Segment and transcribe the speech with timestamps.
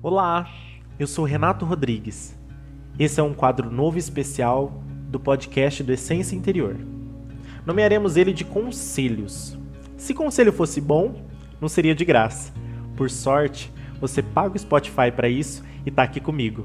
[0.00, 0.48] Olá,
[0.96, 2.38] eu sou Renato Rodrigues.
[2.96, 6.76] Esse é um quadro novo e especial do podcast do Essência Interior.
[7.66, 9.58] Nomearemos ele de Conselhos.
[9.96, 11.20] Se conselho fosse bom,
[11.60, 12.52] não seria de graça.
[12.96, 16.64] Por sorte, você paga o Spotify para isso e está aqui comigo.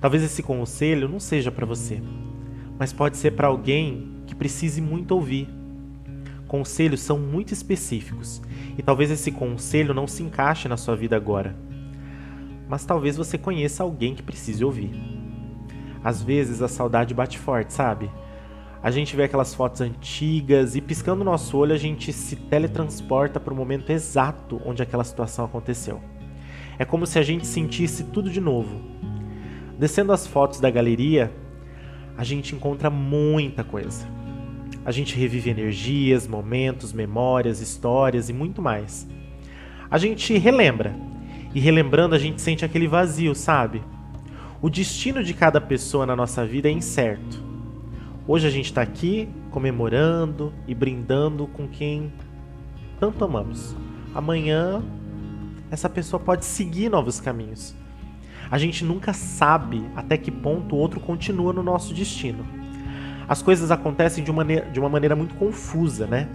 [0.00, 2.02] Talvez esse conselho não seja para você,
[2.78, 5.50] mas pode ser para alguém que precise muito ouvir.
[6.48, 8.40] Conselhos são muito específicos
[8.78, 11.54] e talvez esse conselho não se encaixe na sua vida agora.
[12.74, 14.90] Mas talvez você conheça alguém que precise ouvir.
[16.02, 18.10] Às vezes a saudade bate forte, sabe?
[18.82, 23.54] A gente vê aquelas fotos antigas e piscando nosso olho a gente se teletransporta para
[23.54, 26.02] o momento exato onde aquela situação aconteceu.
[26.76, 28.80] É como se a gente sentisse tudo de novo.
[29.78, 31.32] Descendo as fotos da galeria,
[32.18, 34.04] a gente encontra muita coisa.
[34.84, 39.06] A gente revive energias, momentos, memórias, histórias e muito mais.
[39.88, 41.13] A gente relembra,
[41.54, 43.82] e relembrando a gente sente aquele vazio, sabe?
[44.60, 47.42] O destino de cada pessoa na nossa vida é incerto.
[48.26, 52.12] Hoje a gente está aqui comemorando e brindando com quem
[52.98, 53.76] tanto amamos.
[54.14, 54.82] Amanhã
[55.70, 57.74] essa pessoa pode seguir novos caminhos.
[58.50, 62.44] A gente nunca sabe até que ponto o outro continua no nosso destino.
[63.28, 66.28] As coisas acontecem de uma maneira, de uma maneira muito confusa, né?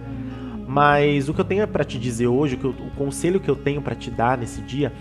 [0.70, 3.56] Mas o que eu tenho para te dizer hoje, o, eu, o conselho que eu
[3.56, 4.92] tenho para te dar nesse dia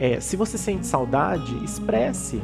[0.00, 2.40] é: se você sente saudade, expresse.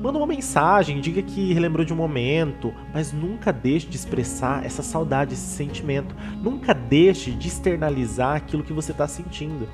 [0.00, 4.82] Manda uma mensagem, diga que relembrou de um momento, mas nunca deixe de expressar essa
[4.82, 6.14] saudade, esse sentimento.
[6.42, 9.68] Nunca deixe de externalizar aquilo que você está sentindo.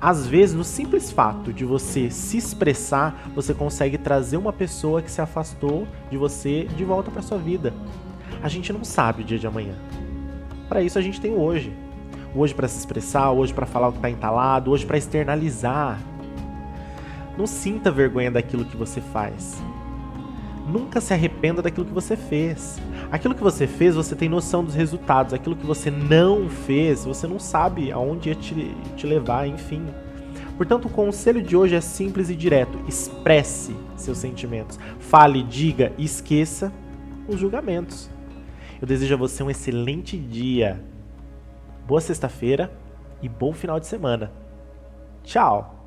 [0.00, 5.10] Às vezes, no simples fato de você se expressar, você consegue trazer uma pessoa que
[5.10, 7.74] se afastou de você de volta para sua vida.
[8.40, 9.74] A gente não sabe o dia de amanhã.
[10.70, 11.72] Para isso a gente tem hoje.
[12.32, 15.98] Hoje para se expressar, hoje para falar o que está entalado, hoje para externalizar.
[17.36, 19.60] Não sinta vergonha daquilo que você faz.
[20.68, 22.80] Nunca se arrependa daquilo que você fez.
[23.10, 25.34] Aquilo que você fez, você tem noção dos resultados.
[25.34, 29.84] Aquilo que você não fez, você não sabe aonde ia te, te levar, enfim.
[30.56, 34.78] Portanto, o conselho de hoje é simples e direto: expresse seus sentimentos.
[35.00, 36.72] Fale, diga e esqueça
[37.26, 38.08] os julgamentos.
[38.80, 40.82] Eu desejo a você um excelente dia.
[41.86, 42.72] Boa sexta-feira
[43.20, 44.32] e bom final de semana.
[45.22, 45.79] Tchau!